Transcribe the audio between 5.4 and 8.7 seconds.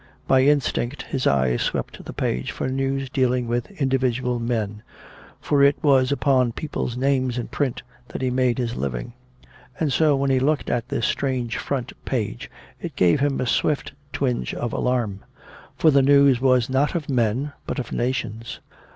it was upon people's names in print that he had made